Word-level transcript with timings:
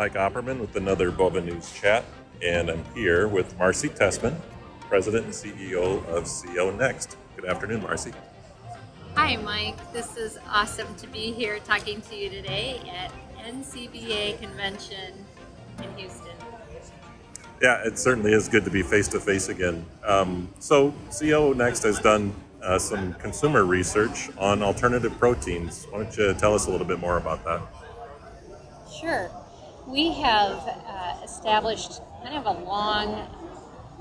Mike 0.00 0.14
Opperman 0.14 0.58
with 0.58 0.76
another 0.76 1.10
Bova 1.10 1.42
News 1.42 1.70
chat, 1.74 2.06
and 2.42 2.70
I'm 2.70 2.82
here 2.94 3.28
with 3.28 3.58
Marcy 3.58 3.90
Tessman, 3.90 4.34
President 4.88 5.26
and 5.26 5.34
CEO 5.34 6.02
of 6.06 6.24
CO 6.24 6.70
Next. 6.70 7.18
Good 7.36 7.44
afternoon, 7.44 7.82
Marcy. 7.82 8.14
Hi, 9.14 9.36
Mike. 9.36 9.76
This 9.92 10.16
is 10.16 10.38
awesome 10.48 10.94
to 10.94 11.06
be 11.06 11.32
here 11.32 11.58
talking 11.58 12.00
to 12.00 12.16
you 12.16 12.30
today 12.30 12.80
at 12.90 13.12
NCBA 13.44 14.40
convention 14.40 15.12
in 15.82 15.98
Houston. 15.98 16.32
Yeah, 17.60 17.86
it 17.86 17.98
certainly 17.98 18.32
is 18.32 18.48
good 18.48 18.64
to 18.64 18.70
be 18.70 18.82
face 18.82 19.08
to 19.08 19.20
face 19.20 19.50
again. 19.50 19.84
Um, 20.02 20.48
so, 20.60 20.94
CO 21.18 21.52
Next 21.52 21.82
has 21.82 22.00
done 22.00 22.32
uh, 22.62 22.78
some 22.78 23.12
consumer 23.14 23.66
research 23.66 24.30
on 24.38 24.62
alternative 24.62 25.18
proteins. 25.18 25.86
Why 25.90 26.04
don't 26.04 26.16
you 26.16 26.32
tell 26.32 26.54
us 26.54 26.68
a 26.68 26.70
little 26.70 26.86
bit 26.86 27.00
more 27.00 27.18
about 27.18 27.44
that? 27.44 27.60
Sure. 28.98 29.30
We 29.90 30.12
have 30.12 30.68
uh, 30.86 31.16
established 31.24 32.00
kind 32.22 32.36
of 32.36 32.46
a 32.46 32.62
long 32.62 33.26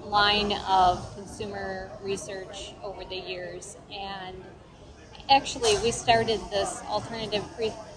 line 0.03 0.53
of 0.67 1.15
consumer 1.15 1.89
research 2.03 2.73
over 2.83 3.03
the 3.05 3.15
years, 3.15 3.75
and 3.91 4.35
actually, 5.31 5.75
we 5.81 5.89
started 5.89 6.39
this 6.51 6.83
alternative 6.87 7.43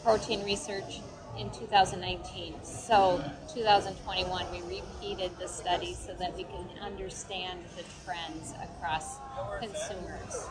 protein 0.02 0.42
research 0.42 1.00
in 1.38 1.50
2019. 1.50 2.54
So 2.62 3.22
2021, 3.54 4.46
we 4.50 4.80
repeated 4.80 5.38
the 5.38 5.46
study 5.46 5.92
so 5.92 6.14
that 6.14 6.34
we 6.34 6.44
can 6.44 6.66
understand 6.80 7.60
the 7.76 7.84
trends 8.06 8.54
across 8.62 9.18
consumers. 9.60 10.46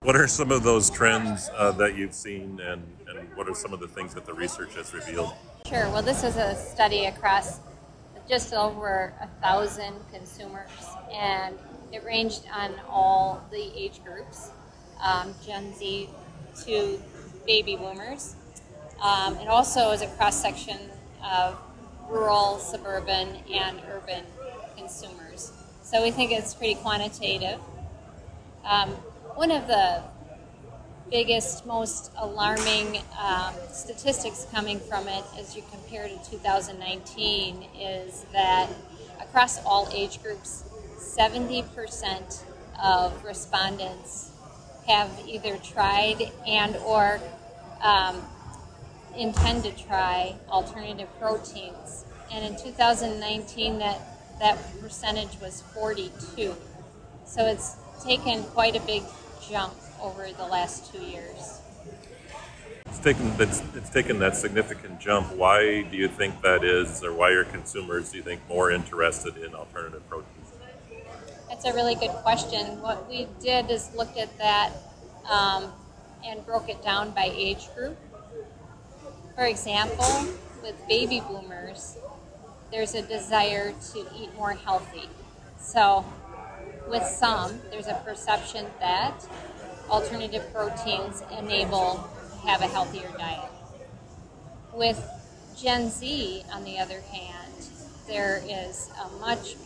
What 0.00 0.16
are 0.16 0.28
some 0.28 0.50
of 0.50 0.62
those 0.62 0.88
trends 0.88 1.50
uh, 1.54 1.72
that 1.72 1.94
you've 1.94 2.14
seen, 2.14 2.58
and, 2.60 2.82
and 3.06 3.36
what 3.36 3.50
are 3.50 3.54
some 3.54 3.74
of 3.74 3.80
the 3.80 3.88
things 3.88 4.14
that 4.14 4.24
the 4.24 4.32
research 4.32 4.74
has 4.76 4.94
revealed? 4.94 5.34
Sure. 5.68 5.90
Well, 5.90 6.02
this 6.02 6.22
is 6.22 6.36
a 6.36 6.54
study 6.54 7.06
across 7.06 7.58
just 8.28 8.54
over 8.54 9.12
a 9.20 9.26
thousand 9.42 9.96
consumers, 10.12 10.70
and 11.12 11.58
it 11.90 12.04
ranged 12.04 12.42
on 12.54 12.72
all 12.88 13.44
the 13.50 13.72
age 13.76 14.00
groups, 14.04 14.50
um, 15.02 15.34
Gen 15.44 15.74
Z 15.74 16.08
to 16.66 17.02
baby 17.48 17.74
boomers. 17.74 18.36
Um, 19.02 19.38
it 19.38 19.48
also 19.48 19.90
is 19.90 20.02
a 20.02 20.06
cross 20.06 20.40
section 20.40 20.78
of 21.24 21.58
rural, 22.08 22.58
suburban, 22.60 23.38
and 23.52 23.80
urban 23.90 24.22
consumers. 24.76 25.50
So 25.82 26.00
we 26.00 26.12
think 26.12 26.30
it's 26.30 26.54
pretty 26.54 26.76
quantitative. 26.76 27.58
Um, 28.64 28.90
one 29.34 29.50
of 29.50 29.66
the 29.66 30.04
biggest, 31.10 31.66
most 31.66 32.10
alarming 32.18 32.98
um, 33.20 33.54
statistics 33.70 34.46
coming 34.52 34.80
from 34.80 35.08
it 35.08 35.24
as 35.38 35.54
you 35.54 35.62
compare 35.70 36.08
to 36.08 36.30
2019 36.30 37.66
is 37.78 38.26
that 38.32 38.68
across 39.20 39.62
all 39.64 39.88
age 39.94 40.22
groups, 40.22 40.64
70% 40.98 42.42
of 42.82 43.24
respondents 43.24 44.30
have 44.86 45.10
either 45.26 45.56
tried 45.58 46.30
and 46.46 46.76
or 46.76 47.20
um, 47.82 48.22
intend 49.16 49.64
to 49.64 49.72
try 49.72 50.34
alternative 50.48 51.08
proteins. 51.18 52.04
And 52.32 52.44
in 52.44 52.60
2019, 52.60 53.78
that, 53.78 54.00
that 54.40 54.58
percentage 54.80 55.40
was 55.40 55.62
42. 55.74 56.54
So 57.24 57.46
it's 57.46 57.76
taken 58.04 58.42
quite 58.44 58.76
a 58.76 58.80
big 58.80 59.02
jump 59.48 59.72
over 60.00 60.28
the 60.36 60.46
last 60.46 60.92
two 60.92 61.02
years. 61.02 61.60
It's 62.86 62.98
taken, 63.00 63.32
it's, 63.38 63.62
it's 63.74 63.90
taken 63.90 64.18
that 64.20 64.36
significant 64.36 65.00
jump. 65.00 65.34
Why 65.34 65.82
do 65.82 65.96
you 65.96 66.08
think 66.08 66.40
that 66.42 66.64
is, 66.64 67.02
or 67.04 67.12
why 67.12 67.30
are 67.30 67.44
consumers, 67.44 68.10
do 68.10 68.18
you 68.18 68.22
think, 68.22 68.40
more 68.48 68.70
interested 68.70 69.36
in 69.36 69.54
alternative 69.54 70.08
proteins? 70.08 70.52
That's 71.48 71.64
a 71.64 71.72
really 71.74 71.94
good 71.94 72.10
question. 72.10 72.80
What 72.80 73.08
we 73.08 73.28
did 73.40 73.70
is 73.70 73.94
looked 73.94 74.18
at 74.18 74.36
that 74.38 74.72
um, 75.30 75.72
and 76.24 76.44
broke 76.44 76.68
it 76.68 76.82
down 76.82 77.10
by 77.10 77.30
age 77.34 77.68
group. 77.74 77.96
For 79.34 79.44
example, 79.44 80.26
with 80.62 80.76
baby 80.88 81.20
boomers, 81.20 81.98
there's 82.70 82.94
a 82.94 83.02
desire 83.02 83.72
to 83.92 84.06
eat 84.18 84.34
more 84.36 84.52
healthy. 84.52 85.08
So, 85.58 86.04
with 86.88 87.04
some, 87.04 87.60
there's 87.70 87.86
a 87.86 88.00
perception 88.04 88.66
that 88.80 89.26
alternative 89.88 90.44
proteins 90.52 91.22
enable 91.38 92.08
have 92.44 92.60
a 92.62 92.66
healthier 92.66 93.10
diet. 93.18 93.50
With 94.72 95.02
Gen 95.56 95.90
Z, 95.90 96.44
on 96.52 96.64
the 96.64 96.78
other 96.78 97.00
hand, 97.00 97.52
there 98.06 98.42
is 98.48 98.90
a 99.04 99.08
much 99.18 99.56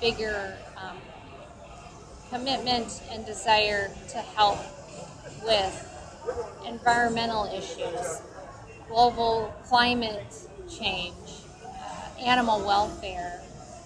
bigger 0.00 0.56
um, 0.76 0.96
commitment 2.30 3.02
and 3.10 3.24
desire 3.26 3.90
to 4.10 4.18
help 4.18 4.58
with 5.44 5.90
environmental 6.66 7.44
issues 7.54 8.22
global 8.88 9.52
climate 9.66 10.34
change, 10.68 11.14
uh, 11.64 12.20
animal 12.20 12.64
welfare, 12.66 13.40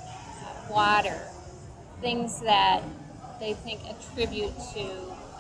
uh, 0.07 0.73
water, 0.73 1.21
things 2.01 2.41
that 2.41 2.83
they 3.41 3.55
think 3.55 3.81
attribute 3.89 4.53
to, 4.75 4.91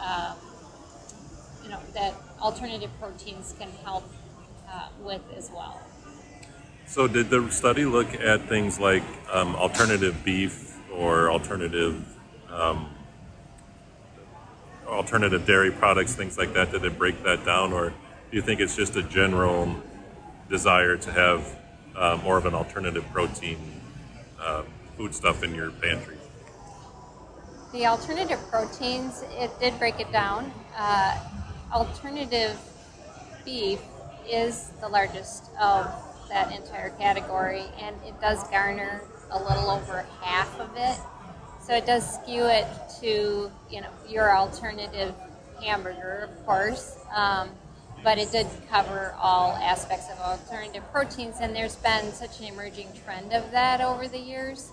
um, 0.00 0.36
you 1.62 1.70
know, 1.70 1.80
that 1.94 2.14
alternative 2.40 2.90
proteins 3.00 3.54
can 3.58 3.70
help 3.84 4.04
uh, 4.70 4.88
with 5.00 5.22
as 5.36 5.50
well. 5.50 5.80
So, 6.86 7.06
did 7.06 7.30
the 7.30 7.50
study 7.50 7.84
look 7.84 8.14
at 8.14 8.48
things 8.48 8.80
like 8.80 9.02
um, 9.30 9.54
alternative 9.56 10.24
beef 10.24 10.78
or 10.92 11.30
alternative 11.30 12.02
um, 12.50 12.88
alternative 14.86 15.46
dairy 15.46 15.70
products, 15.70 16.14
things 16.14 16.38
like 16.38 16.54
that? 16.54 16.72
Did 16.72 16.84
it 16.84 16.98
break 16.98 17.22
that 17.24 17.44
down, 17.44 17.72
or 17.72 17.90
do 17.90 18.36
you 18.36 18.42
think 18.42 18.60
it's 18.60 18.74
just 18.74 18.96
a 18.96 19.02
general 19.02 19.74
desire 20.48 20.96
to 20.96 21.12
have 21.12 21.58
uh, 21.94 22.18
more 22.22 22.38
of 22.38 22.46
an 22.46 22.54
alternative 22.54 23.04
protein 23.12 23.58
uh, 24.40 24.62
food 24.96 25.14
stuff 25.14 25.42
in 25.42 25.54
your 25.54 25.70
pantry? 25.70 26.17
The 27.70 27.84
alternative 27.84 28.40
proteins, 28.50 29.22
it 29.32 29.50
did 29.60 29.78
break 29.78 30.00
it 30.00 30.10
down. 30.10 30.50
Uh, 30.74 31.18
alternative 31.70 32.58
beef 33.44 33.80
is 34.26 34.70
the 34.80 34.88
largest 34.88 35.50
of 35.60 35.86
that 36.30 36.50
entire 36.50 36.90
category, 36.90 37.64
and 37.78 37.94
it 38.06 38.18
does 38.22 38.42
garner 38.48 39.02
a 39.30 39.42
little 39.42 39.70
over 39.70 40.06
half 40.22 40.58
of 40.58 40.70
it. 40.76 40.96
So 41.60 41.74
it 41.74 41.84
does 41.84 42.14
skew 42.14 42.46
it 42.46 42.66
to 43.02 43.50
you 43.70 43.80
know 43.82 43.90
your 44.08 44.34
alternative 44.34 45.14
hamburger, 45.62 46.30
of 46.30 46.46
course. 46.46 46.96
Um, 47.14 47.50
but 48.02 48.16
it 48.16 48.32
did 48.32 48.46
cover 48.70 49.14
all 49.20 49.52
aspects 49.56 50.06
of 50.10 50.18
alternative 50.20 50.84
proteins, 50.90 51.36
and 51.40 51.54
there's 51.54 51.76
been 51.76 52.12
such 52.12 52.40
an 52.40 52.46
emerging 52.46 52.88
trend 53.04 53.34
of 53.34 53.50
that 53.50 53.82
over 53.82 54.08
the 54.08 54.18
years. 54.18 54.70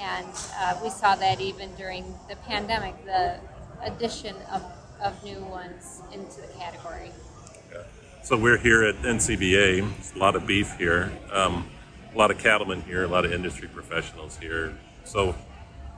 And 0.00 0.28
uh, 0.58 0.78
we 0.82 0.90
saw 0.90 1.16
that 1.16 1.40
even 1.40 1.74
during 1.76 2.04
the 2.28 2.36
pandemic, 2.36 2.94
the 3.04 3.38
addition 3.82 4.36
of, 4.52 4.62
of 5.02 5.22
new 5.24 5.40
ones 5.44 6.02
into 6.12 6.40
the 6.40 6.48
category. 6.58 7.10
Yeah. 7.72 7.82
So 8.22 8.36
we're 8.36 8.58
here 8.58 8.84
at 8.84 8.96
NCBA, 8.96 9.80
There's 9.80 10.12
a 10.14 10.18
lot 10.18 10.36
of 10.36 10.46
beef 10.46 10.76
here, 10.76 11.12
um, 11.32 11.68
a 12.14 12.18
lot 12.18 12.30
of 12.30 12.38
cattlemen 12.38 12.82
here, 12.82 13.04
a 13.04 13.08
lot 13.08 13.24
of 13.24 13.32
industry 13.32 13.68
professionals 13.68 14.38
here. 14.38 14.76
So 15.04 15.34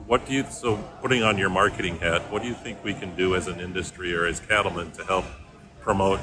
what 0.06 0.26
do 0.26 0.32
you, 0.32 0.44
so 0.50 0.76
putting 1.02 1.22
on 1.22 1.38
your 1.38 1.50
marketing 1.50 1.98
hat, 1.98 2.30
what 2.30 2.42
do 2.42 2.48
you 2.48 2.54
think 2.54 2.82
we 2.84 2.94
can 2.94 3.14
do 3.16 3.34
as 3.34 3.48
an 3.48 3.60
industry 3.60 4.14
or 4.14 4.26
as 4.26 4.40
cattlemen 4.40 4.90
to 4.92 5.04
help 5.04 5.24
promote 5.80 6.20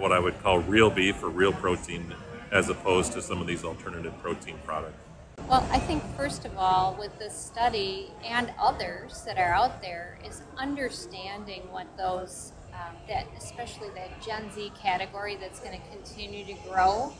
what 0.00 0.12
I 0.12 0.18
would 0.18 0.40
call 0.42 0.58
real 0.60 0.90
beef 0.90 1.22
or 1.22 1.28
real 1.28 1.52
protein 1.52 2.14
as 2.52 2.68
opposed 2.68 3.12
to 3.12 3.22
some 3.22 3.40
of 3.40 3.46
these 3.46 3.64
alternative 3.64 4.16
protein 4.22 4.58
products? 4.64 5.05
Well, 5.48 5.64
I 5.70 5.78
think 5.78 6.02
first 6.16 6.44
of 6.44 6.58
all, 6.58 6.96
with 6.98 7.16
this 7.20 7.32
study 7.32 8.10
and 8.24 8.52
others 8.60 9.22
that 9.26 9.38
are 9.38 9.54
out 9.54 9.80
there, 9.80 10.18
is 10.26 10.42
understanding 10.56 11.62
what 11.70 11.86
those, 11.96 12.52
um, 12.72 12.96
that 13.06 13.26
especially 13.38 13.88
that 13.90 14.20
Gen 14.20 14.50
Z 14.50 14.72
category 14.82 15.36
that's 15.36 15.60
going 15.60 15.80
to 15.80 15.88
continue 15.88 16.44
to 16.46 16.54
grow, 16.68 17.12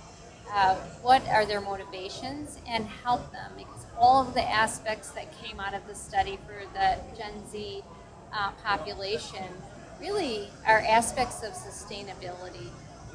uh, 0.52 0.74
what 1.02 1.24
are 1.28 1.46
their 1.46 1.60
motivations, 1.60 2.58
and 2.66 2.86
help 3.04 3.30
them 3.30 3.52
because 3.56 3.86
all 3.96 4.26
of 4.26 4.34
the 4.34 4.42
aspects 4.42 5.10
that 5.10 5.32
came 5.40 5.60
out 5.60 5.74
of 5.74 5.86
the 5.86 5.94
study 5.94 6.36
for 6.48 6.64
the 6.74 6.98
Gen 7.16 7.46
Z 7.48 7.84
uh, 8.32 8.50
population 8.64 9.44
really 10.00 10.48
are 10.66 10.80
aspects 10.80 11.44
of 11.44 11.52
sustainability. 11.52 12.70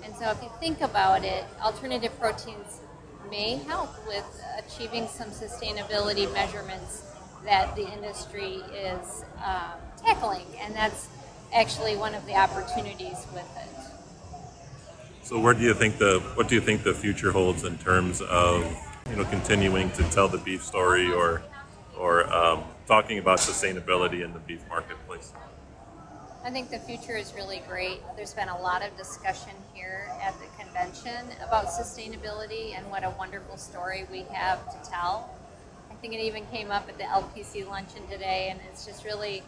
And 0.06 0.15
so 0.15 0.31
if 0.31 0.42
you 0.42 0.50
think 0.62 0.80
about 0.80 1.25
it, 1.25 1.44
alternative 1.62 2.18
proteins 2.18 2.80
may 3.29 3.56
help 3.56 3.89
with 4.07 4.25
achieving 4.57 5.07
some 5.07 5.29
sustainability 5.29 6.31
measurements 6.33 7.03
that 7.45 7.75
the 7.75 7.91
industry 7.91 8.62
is 8.73 9.23
uh, 9.44 9.73
tackling. 9.97 10.45
And 10.62 10.75
that's 10.75 11.09
actually 11.53 11.95
one 11.95 12.13
of 12.13 12.25
the 12.25 12.35
opportunities 12.35 13.25
with 13.33 13.50
it. 13.57 13.91
So 15.23 15.39
where 15.39 15.53
do 15.53 15.62
you 15.62 15.73
think 15.73 15.97
the 15.97 16.19
what 16.35 16.50
do 16.50 16.56
you 16.56 16.62
think 16.62 16.83
the 16.83 16.94
future 16.94 17.31
holds 17.31 17.63
in 17.63 17.77
terms 17.77 18.21
of 18.21 18.65
you 19.09 19.15
know 19.15 19.24
continuing 19.25 19.91
to 19.91 20.03
tell 20.12 20.27
the 20.27 20.38
beef 20.38 20.63
story 20.63 21.09
or 21.12 21.41
or 21.97 22.31
um, 22.33 22.63
talking 22.88 23.17
about 23.17 23.39
sustainability 23.39 24.25
in 24.25 24.33
the 24.33 24.39
beef 24.39 24.62
marketplace? 24.67 25.31
I 26.43 26.49
think 26.49 26.71
the 26.71 26.79
future 26.79 27.15
is 27.15 27.33
really 27.35 27.61
great. 27.67 28.01
There's 28.15 28.33
been 28.33 28.49
a 28.49 28.59
lot 28.59 28.83
of 28.83 28.97
discussion 28.97 29.51
here 29.75 30.09
at 30.23 30.33
the 30.39 30.47
convention 30.63 31.27
about 31.45 31.67
sustainability 31.67 32.75
and 32.75 32.89
what 32.89 33.03
a 33.03 33.11
wonderful 33.11 33.57
story 33.57 34.07
we 34.11 34.21
have 34.33 34.65
to 34.71 34.89
tell. 34.89 35.29
I 35.91 35.93
think 35.95 36.15
it 36.15 36.19
even 36.19 36.47
came 36.47 36.71
up 36.71 36.89
at 36.89 36.97
the 36.97 37.03
LPC 37.03 37.67
luncheon 37.67 38.07
today, 38.09 38.47
and 38.49 38.59
it's 38.71 38.88
just 38.88 39.05
really 39.05 39.43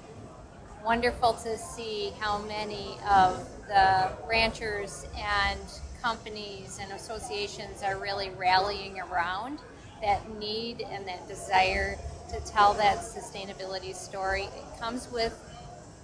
wonderful 0.85 1.33
to 1.33 1.57
see 1.57 2.13
how 2.19 2.37
many 2.43 2.95
of 3.09 3.43
the 3.67 4.11
ranchers 4.29 5.07
and 5.17 5.59
companies 6.03 6.77
and 6.79 6.91
associations 6.91 7.81
are 7.81 7.97
really 7.97 8.29
rallying 8.37 8.99
around 8.99 9.57
that 10.03 10.21
need 10.37 10.81
and 10.91 11.07
that 11.07 11.27
desire 11.27 11.97
to 12.29 12.39
tell 12.41 12.75
that 12.75 12.99
sustainability 12.99 13.95
story. 13.95 14.43
It 14.43 14.79
comes 14.79 15.11
with 15.11 15.39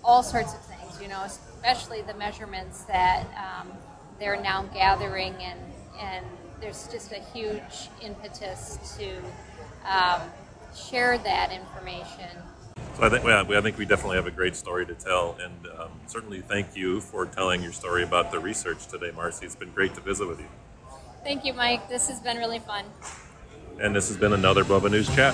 all 0.03 0.23
sorts 0.23 0.53
of 0.53 0.61
things, 0.61 0.78
you 1.01 1.07
know, 1.07 1.23
especially 1.23 2.01
the 2.01 2.13
measurements 2.15 2.83
that 2.83 3.25
um, 3.37 3.71
they're 4.19 4.41
now 4.41 4.63
gathering, 4.73 5.33
and, 5.35 5.59
and 5.99 6.25
there's 6.61 6.87
just 6.87 7.11
a 7.11 7.19
huge 7.33 7.89
impetus 8.01 8.97
to 8.97 9.09
um, 9.89 10.21
share 10.75 11.17
that 11.19 11.51
information. 11.51 12.29
So 12.97 13.03
I 13.05 13.09
think 13.09 13.23
yeah, 13.25 13.43
we- 13.43 13.57
I 13.57 13.61
think 13.61 13.77
we 13.77 13.85
definitely 13.85 14.17
have 14.17 14.27
a 14.27 14.31
great 14.31 14.55
story 14.55 14.85
to 14.85 14.93
tell, 14.93 15.37
and 15.41 15.67
um, 15.79 15.91
certainly 16.07 16.41
thank 16.41 16.75
you 16.75 16.99
for 17.01 17.25
telling 17.25 17.61
your 17.63 17.71
story 17.71 18.03
about 18.03 18.31
the 18.31 18.39
research 18.39 18.87
today, 18.87 19.11
Marcy. 19.15 19.45
It's 19.45 19.55
been 19.55 19.71
great 19.71 19.95
to 19.95 20.01
visit 20.01 20.27
with 20.27 20.39
you. 20.39 20.47
Thank 21.23 21.45
you, 21.45 21.53
Mike. 21.53 21.87
This 21.89 22.07
has 22.09 22.19
been 22.19 22.37
really 22.37 22.59
fun. 22.59 22.85
And 23.79 23.95
this 23.95 24.09
has 24.09 24.17
been 24.17 24.33
another 24.33 24.63
Bubba 24.65 24.91
News 24.91 25.13
Chat. 25.15 25.33